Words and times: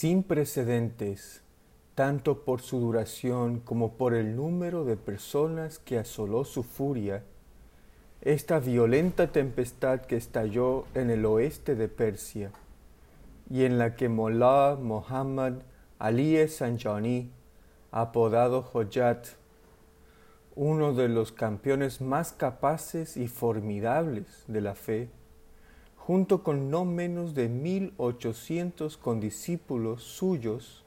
sin 0.00 0.22
precedentes, 0.22 1.42
tanto 1.94 2.42
por 2.46 2.62
su 2.62 2.80
duración 2.80 3.60
como 3.60 3.98
por 3.98 4.14
el 4.14 4.34
número 4.34 4.86
de 4.86 4.96
personas 4.96 5.78
que 5.78 5.98
asoló 5.98 6.46
su 6.46 6.62
furia, 6.62 7.22
esta 8.22 8.60
violenta 8.60 9.30
tempestad 9.30 10.00
que 10.00 10.16
estalló 10.16 10.86
en 10.94 11.10
el 11.10 11.26
oeste 11.26 11.74
de 11.74 11.88
Persia 11.88 12.50
y 13.50 13.64
en 13.64 13.76
la 13.76 13.94
que 13.94 14.08
Mollah 14.08 14.76
Muhammad 14.76 15.56
Ali 15.98 16.48
Sanjani, 16.48 17.30
apodado 17.90 18.66
Hojat, 18.72 19.26
uno 20.54 20.94
de 20.94 21.10
los 21.10 21.30
campeones 21.30 22.00
más 22.00 22.32
capaces 22.32 23.18
y 23.18 23.28
formidables 23.28 24.44
de 24.48 24.62
la 24.62 24.74
fe, 24.74 25.10
junto 26.10 26.42
con 26.42 26.72
no 26.72 26.84
menos 26.84 27.36
de 27.36 27.48
mil 27.48 27.94
ochocientos 27.96 28.96
condiscípulos 28.96 30.02
suyos, 30.02 30.84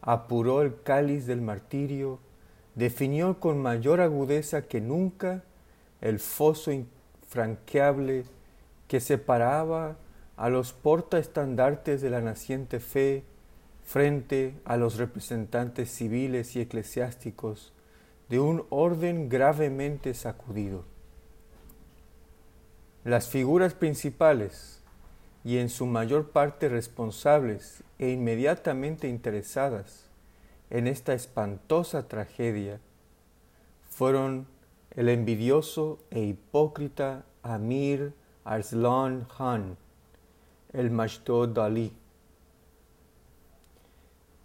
apuró 0.00 0.62
el 0.62 0.80
cáliz 0.80 1.26
del 1.26 1.40
martirio, 1.40 2.20
definió 2.76 3.40
con 3.40 3.60
mayor 3.60 4.00
agudeza 4.00 4.62
que 4.62 4.80
nunca 4.80 5.42
el 6.00 6.20
foso 6.20 6.70
infranqueable 6.70 8.26
que 8.86 9.00
separaba 9.00 9.96
a 10.36 10.48
los 10.50 10.72
portaestandartes 10.72 12.00
de 12.00 12.10
la 12.10 12.20
naciente 12.20 12.78
fe 12.78 13.24
frente 13.82 14.54
a 14.64 14.76
los 14.76 14.98
representantes 14.98 15.90
civiles 15.90 16.54
y 16.54 16.60
eclesiásticos 16.60 17.72
de 18.28 18.38
un 18.38 18.66
orden 18.70 19.28
gravemente 19.28 20.14
sacudido. 20.14 20.93
Las 23.04 23.28
figuras 23.28 23.74
principales, 23.74 24.80
y 25.44 25.58
en 25.58 25.68
su 25.68 25.84
mayor 25.84 26.30
parte 26.30 26.70
responsables 26.70 27.84
e 27.98 28.08
inmediatamente 28.08 29.08
interesadas 29.08 30.06
en 30.70 30.86
esta 30.86 31.12
espantosa 31.12 32.08
tragedia, 32.08 32.80
fueron 33.90 34.46
el 34.92 35.10
envidioso 35.10 35.98
e 36.10 36.22
hipócrita 36.22 37.26
Amir 37.42 38.14
Arslan 38.42 39.26
Khan, 39.36 39.76
el 40.72 40.90
Mashdod 40.90 41.50
Dali, 41.50 41.92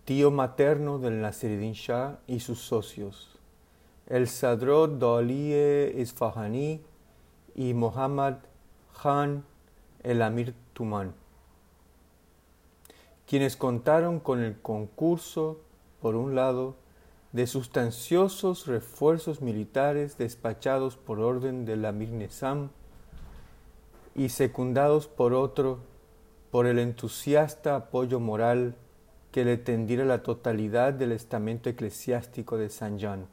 tío 0.03 0.31
materno 0.31 0.99
del 0.99 1.21
Nasiruddin 1.21 1.71
Shah 1.71 2.19
y 2.27 2.41
sus 2.41 2.59
socios, 2.59 3.39
el 4.07 4.27
Sadrod 4.27 4.99
Dali 4.99 5.53
Isfahani 5.95 6.81
y 7.55 7.73
Muhammad 7.73 8.48
Khan 9.01 9.43
el 10.03 10.21
Amir 10.21 10.53
Tuman, 10.73 11.13
quienes 13.27 13.55
contaron 13.57 14.19
con 14.19 14.41
el 14.41 14.59
concurso, 14.59 15.59
por 16.01 16.15
un 16.15 16.35
lado, 16.35 16.75
de 17.31 17.45
sustanciosos 17.45 18.65
refuerzos 18.65 19.41
militares 19.41 20.17
despachados 20.17 20.97
por 20.97 21.19
orden 21.19 21.65
del 21.65 21.85
Amir 21.85 22.09
Nizam 22.09 22.69
y 24.15 24.29
secundados 24.29 25.07
por 25.07 25.33
otro 25.33 25.79
por 26.49 26.65
el 26.65 26.79
entusiasta 26.79 27.75
apoyo 27.75 28.19
moral 28.19 28.75
que 29.31 29.45
le 29.45 29.57
tendiera 29.57 30.05
la 30.05 30.23
totalidad 30.23 30.93
del 30.93 31.11
estamento 31.11 31.69
eclesiástico 31.69 32.57
de 32.57 32.69
San 32.69 32.97
Jean 32.97 33.27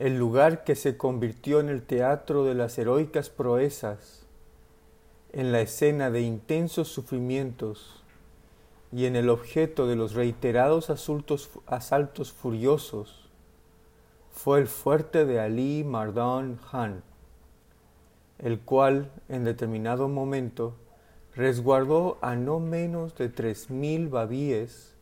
el 0.00 0.16
lugar 0.16 0.64
que 0.64 0.76
se 0.76 0.96
convirtió 0.96 1.60
en 1.60 1.68
el 1.68 1.82
teatro 1.82 2.46
de 2.46 2.54
las 2.54 2.78
heroicas 2.78 3.28
proezas, 3.28 4.24
en 5.30 5.52
la 5.52 5.60
escena 5.60 6.10
de 6.10 6.22
intensos 6.22 6.88
sufrimientos 6.88 8.02
y 8.92 9.04
en 9.04 9.14
el 9.14 9.28
objeto 9.28 9.86
de 9.86 9.96
los 9.96 10.14
reiterados 10.14 10.88
asaltos 10.88 12.32
furiosos, 12.32 13.28
fue 14.30 14.60
el 14.60 14.68
fuerte 14.68 15.26
de 15.26 15.38
Ali 15.38 15.84
Mardan 15.84 16.58
Khan, 16.70 17.02
el 18.38 18.58
cual 18.58 19.10
en 19.28 19.44
determinado 19.44 20.08
momento 20.08 20.76
resguardó 21.36 22.16
a 22.22 22.36
no 22.36 22.58
menos 22.58 23.18
de 23.18 23.28
tres 23.28 23.68
mil 23.68 24.08
babíes, 24.08 24.94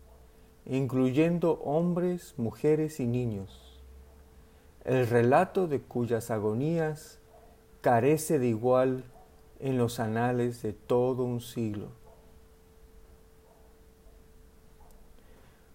incluyendo 0.66 1.53
hombres, 1.62 2.34
mujeres 2.37 2.98
y 2.98 3.06
niños 3.06 3.68
el 4.88 5.06
relato 5.06 5.69
de 5.69 5.82
cuyas 5.82 6.31
agonías 6.31 7.19
carece 7.82 8.38
de 8.38 8.47
igual 8.47 9.04
en 9.60 9.76
los 9.76 10.00
anales 10.00 10.62
de 10.62 10.72
todo 10.72 11.25
un 11.25 11.43
siglo. 11.43 11.88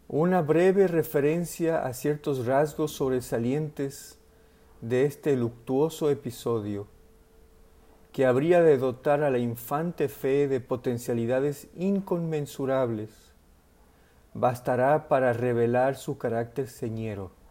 Una 0.08 0.42
breve 0.42 0.88
referencia 0.88 1.86
a 1.86 1.94
ciertos 1.94 2.48
rasgos 2.48 2.94
sobresalientes 2.94 4.18
de 4.82 5.06
este 5.06 5.38
luctuoso 5.38 6.10
episodio, 6.10 6.88
que 8.14 8.26
habría 8.26 8.64
de 8.64 8.80
dotar 8.80 9.22
a 9.22 9.30
la 9.30 9.38
infante 9.38 10.10
fe 10.10 10.48
de 10.48 10.60
potencialidades 10.60 11.68
inconmensurables, 11.76 13.12
bastará 14.34 15.08
para 15.08 15.34
revelar 15.34 15.98
su 15.98 16.18
carácter 16.18 16.68
señero. 16.68 17.43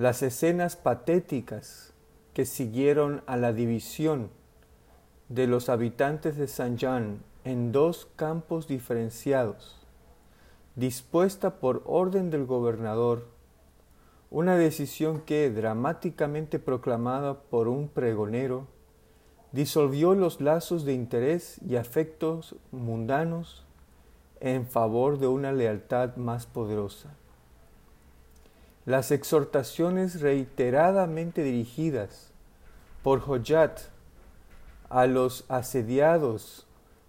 Las 0.00 0.22
escenas 0.22 0.76
patéticas 0.76 1.92
que 2.32 2.46
siguieron 2.46 3.22
a 3.26 3.36
la 3.36 3.52
división 3.52 4.30
de 5.28 5.46
los 5.46 5.68
habitantes 5.68 6.38
de 6.38 6.48
San 6.48 6.78
Jean 6.78 7.22
en 7.44 7.70
dos 7.70 8.08
campos 8.16 8.66
diferenciados, 8.66 9.86
dispuesta 10.74 11.60
por 11.60 11.82
orden 11.84 12.30
del 12.30 12.46
gobernador, 12.46 13.26
una 14.30 14.56
decisión 14.56 15.20
que, 15.20 15.50
dramáticamente 15.50 16.58
proclamada 16.58 17.38
por 17.38 17.68
un 17.68 17.88
pregonero, 17.88 18.68
disolvió 19.52 20.14
los 20.14 20.40
lazos 20.40 20.86
de 20.86 20.94
interés 20.94 21.60
y 21.60 21.76
afectos 21.76 22.56
mundanos 22.70 23.66
en 24.40 24.66
favor 24.66 25.18
de 25.18 25.26
una 25.26 25.52
lealtad 25.52 26.16
más 26.16 26.46
poderosa. 26.46 27.19
Las 28.86 29.10
exhortaciones 29.10 30.20
reiteradamente 30.20 31.42
dirigidas 31.42 32.30
por 33.02 33.18
Hojat 33.18 33.80
a 34.88 35.06
los 35.06 35.44
asediados 35.48 36.66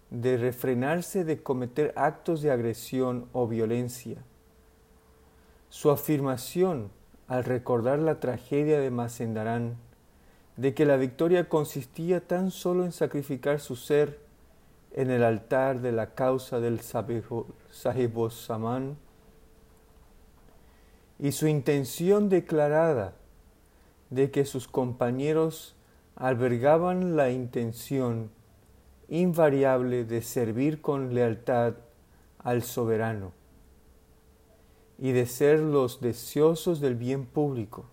de 0.09 0.37
refrenarse 0.37 1.23
de 1.23 1.41
cometer 1.41 1.93
actos 1.95 2.41
de 2.41 2.51
agresión 2.51 3.27
o 3.31 3.47
violencia. 3.47 4.17
Su 5.69 5.89
afirmación 5.89 6.91
al 7.29 7.45
recordar 7.45 7.99
la 7.99 8.19
tragedia 8.19 8.81
de 8.81 8.91
Macendarán 8.91 9.77
de 10.57 10.73
que 10.73 10.85
la 10.85 10.97
victoria 10.97 11.47
consistía 11.47 12.19
tan 12.19 12.51
solo 12.51 12.83
en 12.83 12.91
sacrificar 12.91 13.61
su 13.61 13.77
ser 13.77 14.19
en 14.91 15.09
el 15.09 15.23
altar 15.23 15.79
de 15.79 15.93
la 15.93 16.13
causa 16.13 16.59
del 16.59 16.81
Saman 16.81 18.97
y 21.21 21.33
su 21.33 21.47
intención 21.47 22.29
declarada 22.29 23.13
de 24.09 24.31
que 24.31 24.43
sus 24.43 24.67
compañeros 24.67 25.75
albergaban 26.15 27.15
la 27.15 27.29
intención 27.29 28.31
invariable 29.07 30.03
de 30.03 30.23
servir 30.23 30.81
con 30.81 31.13
lealtad 31.13 31.75
al 32.39 32.63
soberano 32.63 33.33
y 34.97 35.11
de 35.11 35.27
ser 35.27 35.59
los 35.59 36.01
deseosos 36.01 36.81
del 36.81 36.95
bien 36.95 37.27
público. 37.27 37.85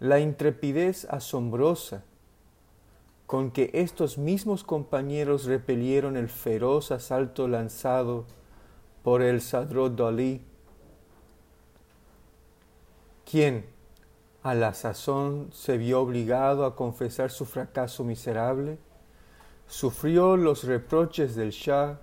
La 0.00 0.18
intrepidez 0.18 1.04
asombrosa 1.10 2.02
con 3.26 3.52
que 3.52 3.70
estos 3.72 4.18
mismos 4.18 4.64
compañeros 4.64 5.44
repelieron 5.44 6.16
el 6.16 6.28
feroz 6.28 6.90
asalto 6.90 7.46
lanzado 7.46 8.24
por 9.04 9.22
el 9.22 9.40
Sadrod 9.40 9.92
Dalí 9.92 10.42
quien 13.30 13.66
a 14.42 14.54
la 14.54 14.74
sazón 14.74 15.50
se 15.52 15.78
vio 15.78 16.00
obligado 16.00 16.64
a 16.64 16.74
confesar 16.74 17.30
su 17.30 17.44
fracaso 17.44 18.04
miserable, 18.04 18.78
sufrió 19.66 20.36
los 20.36 20.64
reproches 20.64 21.36
del 21.36 21.50
Shah 21.50 21.98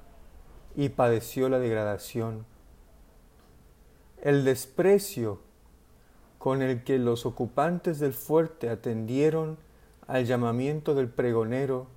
y 0.76 0.90
padeció 0.90 1.50
la 1.50 1.60
degradación. 1.60 2.46
El 4.22 4.46
desprecio 4.46 5.40
con 6.38 6.62
el 6.62 6.84
que 6.84 6.98
los 6.98 7.26
ocupantes 7.26 8.00
del 8.00 8.14
fuerte 8.14 8.70
atendieron 8.70 9.58
al 10.08 10.26
llamamiento 10.26 10.96
del 10.96 11.10
pregonero, 11.10 11.88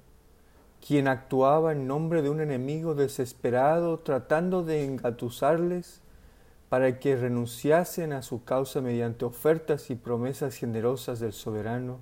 quien 0.87 1.07
actuaba 1.07 1.73
en 1.73 1.87
nombre 1.87 2.23
de 2.23 2.29
un 2.29 2.41
enemigo 2.41 2.95
desesperado 2.97 4.01
tratando 4.01 4.65
de 4.65 4.85
engatusarles 4.85 6.03
para 6.73 6.99
que 6.99 7.17
renunciasen 7.17 8.15
a 8.15 8.23
su 8.23 8.45
causa 8.45 8.81
mediante 8.81 9.27
ofertas 9.27 9.91
y 9.91 9.95
promesas 9.95 10.57
generosas 10.57 11.21
del 11.21 11.35
soberano. 11.35 11.99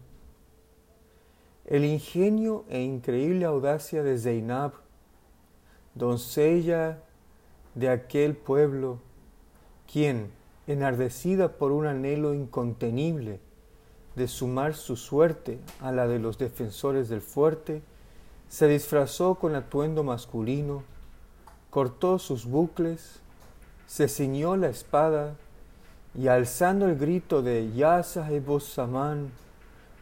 el 1.65 1.85
ingenio 1.85 2.65
e 2.69 2.81
increíble 2.81 3.47
audacia 3.47 4.05
de 4.05 4.17
Zeinab, 4.17 4.75
doncella 5.97 7.03
de 7.75 7.89
aquel 7.89 8.37
pueblo, 8.37 9.01
quien, 9.93 10.31
enardecida 10.69 11.49
por 11.59 11.73
un 11.73 11.87
anhelo 11.87 12.33
incontenible 12.33 13.41
de 14.15 14.29
sumar 14.29 14.75
su 14.75 14.95
suerte 14.95 15.59
a 15.81 15.91
la 15.91 16.07
de 16.07 16.21
los 16.21 16.39
defensores 16.39 17.09
del 17.09 17.23
fuerte, 17.23 17.83
se 18.49 18.69
disfrazó 18.69 19.35
con 19.35 19.57
atuendo 19.57 20.05
masculino, 20.05 20.85
cortó 21.71 22.21
sus 22.21 22.47
bucles, 22.47 23.21
se 23.91 24.07
ciñó 24.07 24.57
la 24.57 24.69
espada 24.69 25.35
y 26.15 26.29
alzando 26.29 26.87
el 26.87 26.97
grito 26.97 27.43
de 27.43 27.73
Ya 27.73 28.05
Sahibus 28.05 28.63
Saman, 28.63 29.33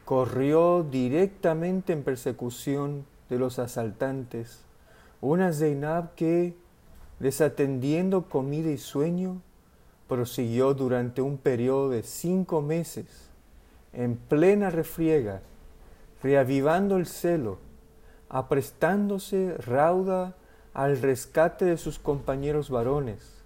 corrió 0.05 0.83
directamente 0.83 1.95
en 1.95 2.03
persecución 2.03 3.07
de 3.31 3.39
los 3.39 3.59
asaltantes, 3.59 4.61
una 5.23 5.55
Zainab 5.55 6.15
que, 6.17 6.55
desatendiendo 7.19 8.29
comida 8.29 8.71
y 8.71 8.77
sueño, 8.77 9.41
prosiguió 10.07 10.75
durante 10.75 11.23
un 11.23 11.39
periodo 11.39 11.89
de 11.89 12.03
cinco 12.03 12.61
meses, 12.61 13.31
en 13.95 14.17
plena 14.17 14.69
refriega, 14.69 15.41
reavivando 16.23 16.99
el 16.99 17.07
celo, 17.07 17.57
aprestándose 18.29 19.57
rauda 19.57 20.37
al 20.75 21.01
rescate 21.01 21.65
de 21.65 21.79
sus 21.79 21.99
compañeros 21.99 22.69
varones. 22.69 23.39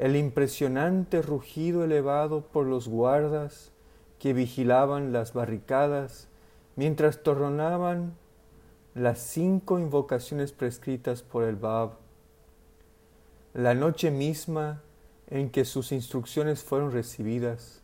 El 0.00 0.16
impresionante 0.16 1.20
rugido 1.20 1.84
elevado 1.84 2.40
por 2.40 2.64
los 2.64 2.88
guardas 2.88 3.70
que 4.18 4.32
vigilaban 4.32 5.12
las 5.12 5.34
barricadas 5.34 6.26
mientras 6.74 7.22
tornaban 7.22 8.14
las 8.94 9.18
cinco 9.18 9.78
invocaciones 9.78 10.52
prescritas 10.52 11.20
por 11.22 11.44
el 11.44 11.56
Bab. 11.56 11.98
La 13.52 13.74
noche 13.74 14.10
misma 14.10 14.80
en 15.28 15.50
que 15.50 15.66
sus 15.66 15.92
instrucciones 15.92 16.64
fueron 16.64 16.92
recibidas, 16.92 17.82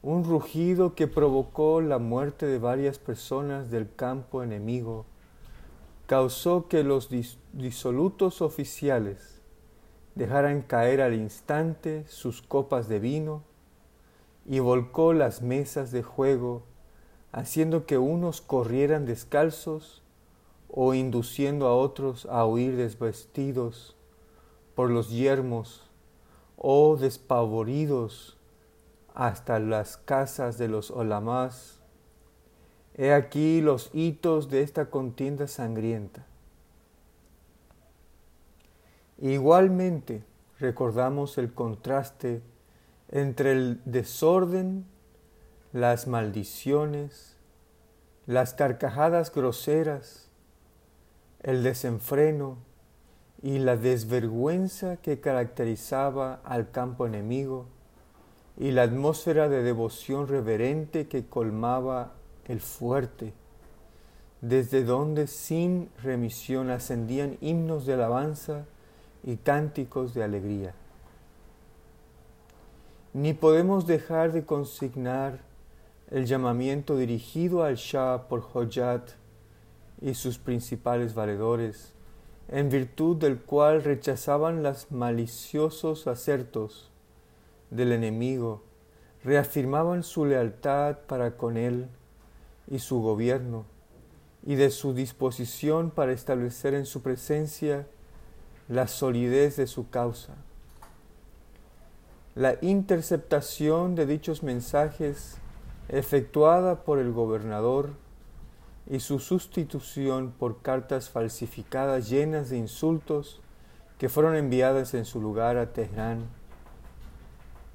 un 0.00 0.22
rugido 0.22 0.94
que 0.94 1.08
provocó 1.08 1.80
la 1.80 1.98
muerte 1.98 2.46
de 2.46 2.60
varias 2.60 3.00
personas 3.00 3.68
del 3.68 3.92
campo 3.92 4.44
enemigo, 4.44 5.06
causó 6.06 6.68
que 6.68 6.84
los 6.84 7.08
disolutos 7.52 8.42
oficiales 8.42 9.41
dejaran 10.14 10.62
caer 10.62 11.00
al 11.00 11.14
instante 11.14 12.04
sus 12.06 12.42
copas 12.42 12.88
de 12.88 12.98
vino 12.98 13.42
y 14.44 14.58
volcó 14.58 15.12
las 15.12 15.42
mesas 15.42 15.90
de 15.92 16.02
juego, 16.02 16.64
haciendo 17.30 17.86
que 17.86 17.98
unos 17.98 18.40
corrieran 18.40 19.06
descalzos 19.06 20.02
o 20.68 20.94
induciendo 20.94 21.66
a 21.66 21.76
otros 21.76 22.26
a 22.26 22.44
huir 22.46 22.76
desvestidos 22.76 23.96
por 24.74 24.90
los 24.90 25.10
yermos 25.10 25.90
o 26.56 26.96
despavoridos 26.96 28.36
hasta 29.14 29.58
las 29.58 29.96
casas 29.96 30.58
de 30.58 30.68
los 30.68 30.90
olamás. 30.90 31.80
He 32.94 33.12
aquí 33.12 33.60
los 33.60 33.90
hitos 33.92 34.48
de 34.48 34.62
esta 34.62 34.90
contienda 34.90 35.46
sangrienta. 35.46 36.26
Igualmente 39.22 40.22
recordamos 40.58 41.38
el 41.38 41.54
contraste 41.54 42.42
entre 43.08 43.52
el 43.52 43.80
desorden, 43.86 44.84
las 45.72 46.06
maldiciones, 46.06 47.38
las 48.26 48.52
carcajadas 48.52 49.32
groseras, 49.32 50.28
el 51.42 51.62
desenfreno, 51.62 52.58
y 53.42 53.58
la 53.58 53.76
desvergüenza 53.76 54.98
que 54.98 55.20
caracterizaba 55.20 56.40
al 56.44 56.70
campo 56.70 57.06
enemigo 57.06 57.66
y 58.56 58.70
la 58.70 58.82
atmósfera 58.82 59.48
de 59.48 59.64
devoción 59.64 60.28
reverente 60.28 61.08
que 61.08 61.26
colmaba 61.26 62.12
el 62.46 62.60
fuerte, 62.60 63.32
desde 64.40 64.84
donde 64.84 65.26
sin 65.26 65.90
remisión 66.02 66.70
ascendían 66.70 67.36
himnos 67.40 67.84
de 67.84 67.94
alabanza 67.94 68.64
y 69.24 69.36
cánticos 69.36 70.14
de 70.14 70.24
alegría. 70.24 70.74
Ni 73.14 73.34
podemos 73.34 73.86
dejar 73.86 74.32
de 74.32 74.44
consignar 74.44 75.40
el 76.10 76.26
llamamiento 76.26 76.96
dirigido 76.96 77.62
al 77.62 77.76
Shah 77.76 78.28
por 78.28 78.40
Hojat 78.52 79.10
y 80.00 80.14
sus 80.14 80.38
principales 80.38 81.14
valedores, 81.14 81.92
en 82.48 82.68
virtud 82.68 83.16
del 83.16 83.40
cual 83.40 83.84
rechazaban 83.84 84.62
los 84.62 84.90
maliciosos 84.90 86.06
acertos 86.06 86.90
del 87.70 87.92
enemigo, 87.92 88.62
reafirmaban 89.24 90.02
su 90.02 90.26
lealtad 90.26 90.98
para 91.06 91.36
con 91.36 91.56
él 91.56 91.88
y 92.68 92.80
su 92.80 93.00
gobierno, 93.00 93.64
y 94.44 94.56
de 94.56 94.70
su 94.70 94.92
disposición 94.92 95.90
para 95.90 96.12
establecer 96.12 96.74
en 96.74 96.84
su 96.84 97.00
presencia 97.02 97.86
la 98.72 98.86
solidez 98.86 99.56
de 99.56 99.66
su 99.66 99.90
causa. 99.90 100.32
La 102.34 102.56
interceptación 102.62 103.94
de 103.94 104.06
dichos 104.06 104.42
mensajes 104.42 105.36
efectuada 105.90 106.82
por 106.82 106.98
el 106.98 107.12
gobernador 107.12 107.90
y 108.90 109.00
su 109.00 109.18
sustitución 109.18 110.32
por 110.38 110.62
cartas 110.62 111.10
falsificadas 111.10 112.08
llenas 112.08 112.48
de 112.48 112.56
insultos 112.56 113.42
que 113.98 114.08
fueron 114.08 114.36
enviadas 114.36 114.94
en 114.94 115.04
su 115.04 115.20
lugar 115.20 115.58
a 115.58 115.74
Teherán. 115.74 116.24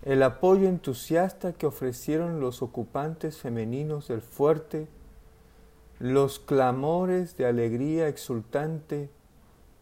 El 0.01 0.23
apoyo 0.23 0.67
entusiasta 0.67 1.53
que 1.53 1.67
ofrecieron 1.67 2.39
los 2.39 2.63
ocupantes 2.63 3.37
femeninos 3.37 4.07
del 4.07 4.21
fuerte, 4.21 4.87
los 5.99 6.39
clamores 6.39 7.37
de 7.37 7.45
alegría 7.45 8.07
exultante 8.07 9.11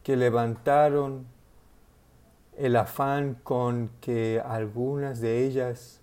que 0.06 0.16
levantaron 0.16 1.26
el 2.56 2.76
afán 2.76 3.40
con 3.42 3.90
que 4.02 4.40
algunas 4.46 5.20
de 5.20 5.44
ellas, 5.44 6.00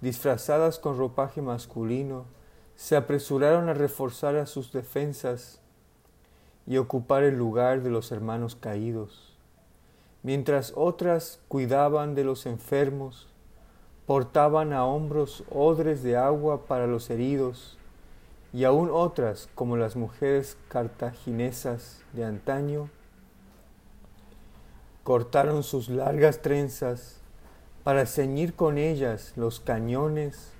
disfrazadas 0.00 0.80
con 0.80 0.98
ropaje 0.98 1.40
masculino, 1.40 2.24
se 2.74 2.96
apresuraron 2.96 3.68
a 3.68 3.74
reforzar 3.74 4.34
a 4.34 4.46
sus 4.46 4.72
defensas 4.72 5.60
y 6.66 6.78
ocupar 6.78 7.22
el 7.22 7.38
lugar 7.38 7.84
de 7.84 7.90
los 7.90 8.10
hermanos 8.10 8.56
caídos, 8.56 9.36
mientras 10.24 10.72
otras 10.74 11.38
cuidaban 11.46 12.16
de 12.16 12.24
los 12.24 12.44
enfermos, 12.44 13.28
portaban 14.04 14.72
a 14.72 14.84
hombros 14.84 15.44
odres 15.48 16.02
de 16.02 16.16
agua 16.16 16.66
para 16.66 16.88
los 16.88 17.08
heridos, 17.08 17.78
y 18.52 18.64
aún 18.64 18.90
otras, 18.92 19.48
como 19.54 19.76
las 19.76 19.94
mujeres 19.94 20.56
cartaginesas 20.68 22.02
de 22.14 22.24
antaño, 22.24 22.90
cortaron 25.08 25.62
sus 25.62 25.88
largas 25.88 26.42
trenzas 26.42 27.16
para 27.82 28.04
ceñir 28.04 28.52
con 28.52 28.76
ellas 28.76 29.32
los 29.36 29.58
cañones 29.58 30.50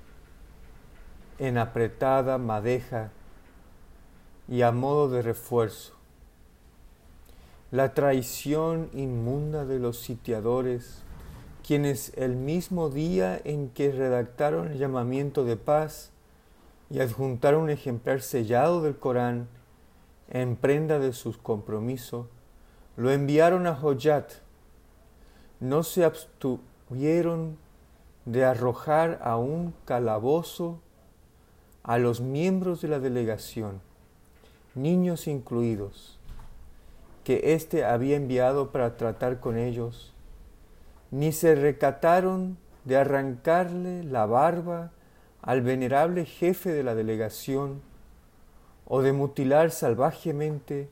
en 1.39 1.59
apretada 1.59 2.39
madeja 2.39 3.11
y 4.49 4.63
a 4.63 4.73
modo 4.73 5.11
de 5.11 5.21
refuerzo. 5.21 5.93
La 7.71 7.93
traición 7.93 8.89
inmunda 8.95 9.67
de 9.67 9.81
los 9.81 9.99
sitiadores, 9.99 11.03
quienes 11.63 12.15
el 12.17 12.35
mismo 12.35 12.89
día 12.89 13.39
en 13.45 13.69
que 13.69 13.93
redactaron 13.93 14.69
el 14.69 14.79
llamamiento 14.79 15.45
de 15.45 15.59
paz 15.59 16.11
y 16.89 17.01
adjuntaron 17.01 17.65
un 17.65 17.71
ejemplar 17.71 18.23
sellado 18.23 18.81
del 18.81 18.97
Corán 18.97 19.47
en 20.31 20.57
prenda 20.57 20.99
de 20.99 21.13
su 21.13 21.37
compromiso, 21.37 22.31
lo 22.99 23.13
enviaron 23.13 23.69
a 23.69 23.79
Hojat. 23.81 24.33
No 25.61 25.85
se 25.85 26.05
abstuvieron 26.05 27.57
de 28.25 28.45
arrojar 28.45 29.21
a 29.23 29.37
un 29.37 29.73
calabozo 29.85 30.81
a 31.85 31.99
los 31.99 32.21
miembros 32.21 32.83
de 32.83 32.89
la 32.89 32.99
delegación, 32.99 33.81
niños 34.75 35.29
incluidos, 35.29 36.19
que 37.23 37.55
éste 37.55 37.85
había 37.85 38.17
enviado 38.17 38.73
para 38.73 38.97
tratar 38.97 39.39
con 39.39 39.57
ellos, 39.57 40.13
ni 41.13 41.31
se 41.31 41.55
recataron 41.55 42.59
de 42.85 42.97
arrancarle 42.97 44.03
la 44.03 44.27
barba 44.27 44.91
al 45.41 45.63
venerable 45.63 46.25
jefe 46.25 46.73
de 46.73 46.83
la 46.83 46.97
delegación 46.97 47.81
o 48.87 49.03
de 49.03 49.13
mutilar 49.13 49.71
salvajemente 49.71 50.91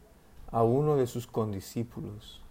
a 0.50 0.62
uno 0.62 0.96
de 0.96 1.06
sus 1.06 1.26
condiscípulos. 1.26 2.42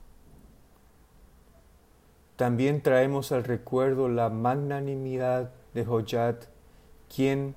También 2.35 2.81
traemos 2.81 3.31
al 3.31 3.45
recuerdo 3.45 4.09
la 4.09 4.29
magnanimidad 4.29 5.51
de 5.73 5.87
Hojat, 5.87 6.45
quien, 7.13 7.55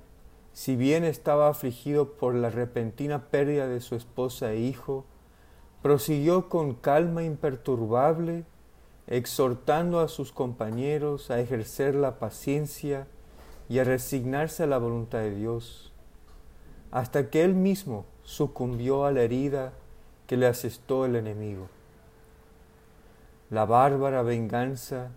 si 0.53 0.75
bien 0.75 1.03
estaba 1.03 1.49
afligido 1.49 2.13
por 2.13 2.33
la 2.33 2.49
repentina 2.49 3.25
pérdida 3.25 3.67
de 3.67 3.81
su 3.81 3.95
esposa 3.95 4.53
e 4.53 4.59
hijo, 4.59 5.05
prosiguió 5.81 6.47
con 6.47 6.75
calma 6.75 7.23
imperturbable, 7.23 8.45
exhortando 9.07 9.99
a 9.99 10.07
sus 10.07 10.31
compañeros 10.31 11.29
a 11.29 11.39
ejercer 11.39 11.95
la 11.95 12.19
paciencia 12.19 13.07
y 13.67 13.79
a 13.79 13.83
resignarse 13.83 14.63
a 14.63 14.67
la 14.67 14.77
voluntad 14.77 15.19
de 15.19 15.35
Dios, 15.35 15.91
hasta 16.91 17.29
que 17.29 17.43
él 17.43 17.53
mismo 17.53 18.05
sucumbió 18.23 19.05
a 19.05 19.11
la 19.11 19.21
herida 19.21 19.73
que 20.29 20.37
le 20.37 20.45
asestó 20.45 21.05
el 21.05 21.15
enemigo. 21.15 21.69
La 23.49 23.65
bárbara 23.65 24.21
venganza 24.21 25.09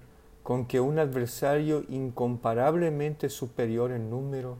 con 0.42 0.64
que 0.64 0.80
un 0.80 0.98
adversario 0.98 1.84
incomparablemente 1.90 3.28
superior 3.28 3.92
en 3.92 4.08
número 4.08 4.56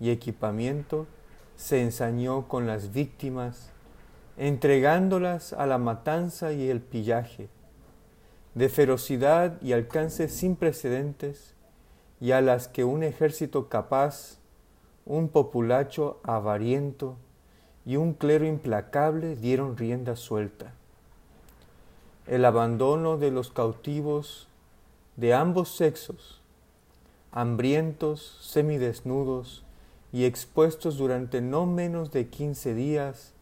y 0.00 0.10
equipamiento 0.10 1.06
se 1.54 1.80
ensañó 1.80 2.48
con 2.48 2.66
las 2.66 2.92
víctimas, 2.92 3.70
entregándolas 4.36 5.52
a 5.52 5.64
la 5.64 5.78
matanza 5.78 6.52
y 6.52 6.68
el 6.70 6.80
pillaje, 6.80 7.48
de 8.56 8.68
ferocidad 8.68 9.62
y 9.62 9.74
alcance 9.74 10.28
sin 10.28 10.56
precedentes, 10.56 11.54
y 12.20 12.32
a 12.32 12.40
las 12.40 12.66
que 12.66 12.82
un 12.82 13.04
ejército 13.04 13.68
capaz, 13.68 14.38
un 15.06 15.28
populacho 15.28 16.18
avariento 16.24 17.16
y 17.86 17.96
un 17.96 18.14
clero 18.14 18.46
implacable 18.46 19.36
dieron 19.36 19.76
rienda 19.76 20.16
suelta. 20.16 20.72
El 22.26 22.44
abandono 22.44 23.18
de 23.18 23.30
los 23.30 23.50
cautivos 23.50 24.48
de 25.16 25.34
ambos 25.34 25.76
sexos, 25.76 26.40
hambrientos, 27.32 28.38
semidesnudos 28.42 29.64
y 30.12 30.24
expuestos 30.24 30.96
durante 30.96 31.40
no 31.40 31.66
menos 31.66 32.10
de 32.12 32.28
quince 32.28 32.74
días 32.74 33.32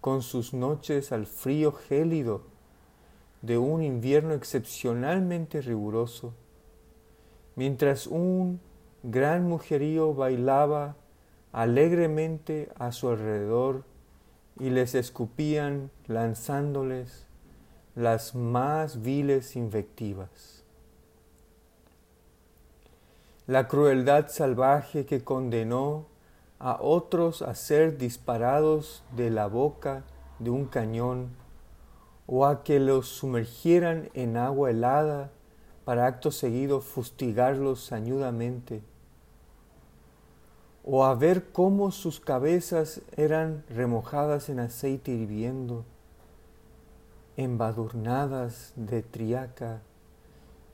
con 0.00 0.22
sus 0.22 0.54
noches 0.54 1.12
al 1.12 1.26
frío 1.26 1.72
gélido 1.72 2.42
de 3.42 3.58
un 3.58 3.82
invierno 3.82 4.32
excepcionalmente 4.34 5.60
riguroso, 5.60 6.32
mientras 7.56 8.06
un 8.06 8.60
gran 9.02 9.48
mujerío 9.48 10.14
bailaba 10.14 10.96
alegremente 11.52 12.70
a 12.78 12.92
su 12.92 13.08
alrededor 13.08 13.84
y 14.58 14.70
les 14.70 14.94
escupían 14.94 15.90
lanzándoles 16.06 17.26
las 17.94 18.34
más 18.34 19.02
viles 19.02 19.54
invectivas. 19.56 20.64
La 23.46 23.68
crueldad 23.68 24.28
salvaje 24.28 25.04
que 25.04 25.22
condenó 25.22 26.06
a 26.58 26.78
otros 26.80 27.42
a 27.42 27.54
ser 27.54 27.98
disparados 27.98 29.02
de 29.16 29.30
la 29.30 29.46
boca 29.46 30.04
de 30.38 30.50
un 30.50 30.66
cañón 30.66 31.30
o 32.26 32.46
a 32.46 32.62
que 32.62 32.78
los 32.78 33.08
sumergieran 33.08 34.10
en 34.14 34.36
agua 34.36 34.70
helada 34.70 35.32
para 35.84 36.06
acto 36.06 36.30
seguido 36.30 36.80
fustigarlos 36.80 37.84
sañudamente, 37.84 38.82
o 40.84 41.04
a 41.04 41.14
ver 41.14 41.52
cómo 41.52 41.90
sus 41.92 42.20
cabezas 42.20 43.02
eran 43.16 43.64
remojadas 43.68 44.48
en 44.48 44.60
aceite 44.60 45.12
hirviendo, 45.12 45.84
embadurnadas 47.36 48.72
de 48.76 49.02
triaca 49.02 49.82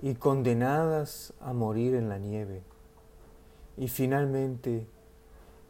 y 0.00 0.14
condenadas 0.14 1.32
a 1.40 1.52
morir 1.52 1.94
en 1.94 2.08
la 2.08 2.18
nieve. 2.18 2.62
Y 3.76 3.88
finalmente, 3.88 4.86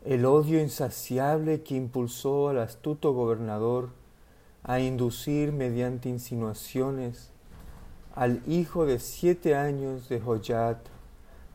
el 0.05 0.25
odio 0.25 0.61
insaciable 0.61 1.63
que 1.63 1.75
impulsó 1.75 2.49
al 2.49 2.59
astuto 2.59 3.13
gobernador 3.13 3.91
a 4.63 4.81
inducir 4.81 5.53
mediante 5.53 6.09
insinuaciones 6.09 7.33
al 8.15 8.43
hijo 8.47 8.87
de 8.87 8.99
siete 8.99 9.55
años 9.55 10.09
de 10.09 10.21
Joyat 10.21 10.79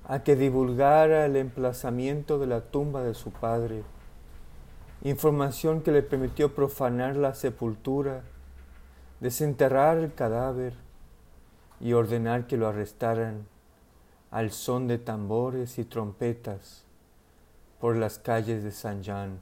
a 0.07 0.24
que 0.24 0.36
divulgara 0.36 1.25
el 1.25 1.36
emplazamiento 1.36 2.38
de 2.38 2.48
la 2.48 2.62
tumba 2.62 3.03
de 3.03 3.13
su 3.13 3.31
padre, 3.31 3.83
información 5.03 5.81
que 5.81 5.91
le 5.91 6.03
permitió 6.03 6.53
profanar 6.53 7.15
la 7.15 7.33
sepultura, 7.33 8.24
desenterrar 9.19 9.98
el 9.98 10.13
cadáver 10.13 10.74
y 11.79 11.93
ordenar 11.93 12.48
que 12.48 12.57
lo 12.57 12.67
arrestaran 12.67 13.45
al 14.31 14.51
son 14.51 14.88
de 14.88 14.98
tambores 14.98 15.77
y 15.77 15.86
trompetas 15.86 16.83
por 17.79 17.95
las 17.95 18.19
calles 18.19 18.63
de 18.63 18.72
San 18.72 19.03
Jean, 19.03 19.39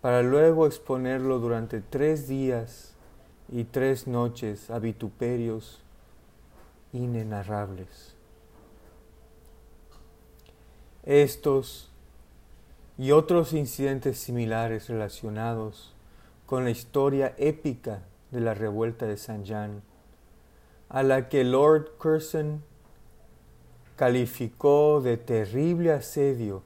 para 0.00 0.22
luego 0.22 0.66
exponerlo 0.66 1.38
durante 1.38 1.80
tres 1.80 2.28
días 2.28 2.94
y 3.48 3.64
tres 3.64 4.06
noches 4.06 4.70
a 4.70 4.78
vituperios 4.78 5.82
inenarrables. 6.92 8.19
Estos 11.04 11.90
y 12.98 13.12
otros 13.12 13.52
incidentes 13.52 14.18
similares 14.18 14.88
relacionados 14.88 15.94
con 16.46 16.64
la 16.64 16.70
historia 16.70 17.34
épica 17.38 18.02
de 18.30 18.40
la 18.40 18.54
revuelta 18.54 19.06
de 19.06 19.16
San 19.16 19.44
Jean, 19.44 19.82
a 20.88 21.02
la 21.02 21.28
que 21.28 21.44
Lord 21.44 21.92
Curzon 21.98 22.62
calificó 23.96 25.00
de 25.00 25.16
terrible 25.16 25.92
asedio 25.92 26.62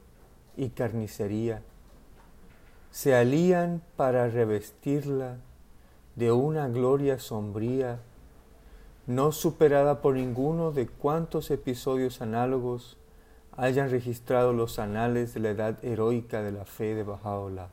y 0.57 0.69
carnicería 0.69 1.61
se 2.95 3.13
alían 3.13 3.81
para 3.97 4.29
revestirla 4.29 5.35
de 6.15 6.31
una 6.31 6.69
gloria 6.69 7.19
sombría 7.19 7.99
no 9.05 9.33
superada 9.33 10.01
por 10.01 10.15
ninguno 10.15 10.71
de 10.71 10.87
cuantos 10.87 11.51
episodios 11.51 12.21
análogos 12.21 12.95
hayan 13.57 13.89
registrado 13.89 14.53
los 14.53 14.79
anales 14.79 15.33
de 15.33 15.39
la 15.39 15.49
edad 15.49 15.83
heroica 15.83 16.41
de 16.41 16.51
la 16.51 16.65
fe 16.65 16.95
de 16.95 17.03
Bajaola. 17.03 17.69